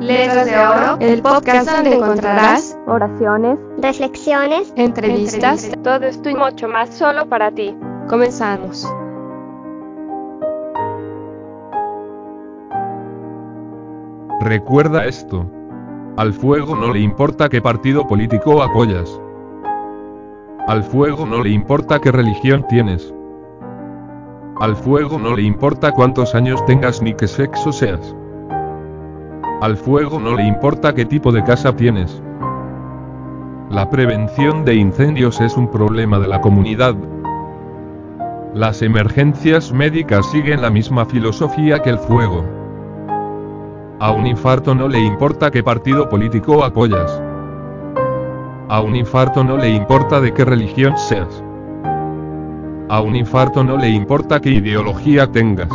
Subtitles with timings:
[0.00, 6.88] Letras de Oro, el podcast donde encontrarás oraciones, reflexiones, entrevistas, todo esto y mucho más
[6.88, 7.76] solo para ti.
[8.08, 8.90] Comenzamos.
[14.40, 15.44] Recuerda esto.
[16.16, 19.20] Al fuego no le importa qué partido político apoyas.
[20.66, 23.12] Al fuego no le importa qué religión tienes.
[24.60, 28.14] Al fuego no le importa cuántos años tengas ni qué sexo seas.
[29.60, 32.22] Al fuego no le importa qué tipo de casa tienes.
[33.68, 36.94] La prevención de incendios es un problema de la comunidad.
[38.54, 42.42] Las emergencias médicas siguen la misma filosofía que el fuego.
[44.00, 47.22] A un infarto no le importa qué partido político apoyas.
[48.70, 51.44] A un infarto no le importa de qué religión seas.
[52.88, 55.68] A un infarto no le importa qué ideología tengas.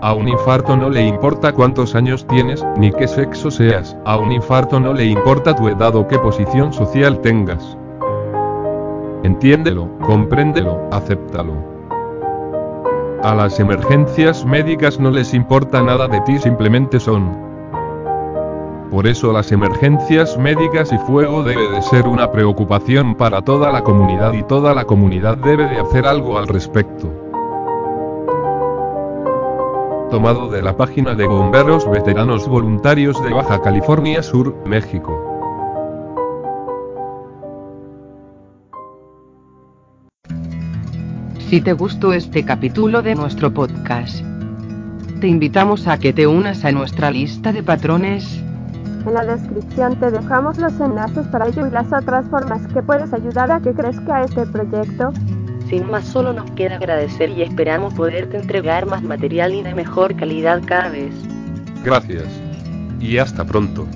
[0.00, 3.96] A un infarto no le importa cuántos años tienes, ni qué sexo seas.
[4.04, 7.76] A un infarto no le importa tu edad o qué posición social tengas.
[9.24, 11.52] Entiéndelo, compréndelo, acéptalo.
[13.24, 17.36] A las emergencias médicas no les importa nada de ti, simplemente son.
[18.92, 23.82] Por eso las emergencias médicas y fuego debe de ser una preocupación para toda la
[23.82, 27.27] comunidad y toda la comunidad debe de hacer algo al respecto.
[30.10, 35.12] Tomado de la página de Bomberos Veteranos Voluntarios de Baja California Sur, México.
[41.50, 44.24] Si te gustó este capítulo de nuestro podcast,
[45.20, 48.42] te invitamos a que te unas a nuestra lista de patrones.
[49.06, 53.12] En la descripción te dejamos los enlaces para ello y las otras formas que puedes
[53.12, 55.12] ayudar a que crezca este proyecto.
[55.68, 60.16] Sin más, solo nos queda agradecer y esperamos poderte entregar más material y de mejor
[60.16, 61.14] calidad cada vez.
[61.84, 62.24] Gracias.
[63.00, 63.86] Y hasta pronto.